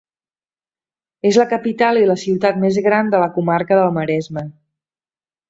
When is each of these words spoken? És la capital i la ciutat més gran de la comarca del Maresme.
És 1.29 1.37
la 1.41 1.45
capital 1.51 1.99
i 1.99 2.07
la 2.13 2.15
ciutat 2.21 2.57
més 2.65 2.81
gran 2.87 3.13
de 3.13 3.21
la 3.25 3.29
comarca 3.37 3.79
del 3.83 3.95
Maresme. 4.01 4.47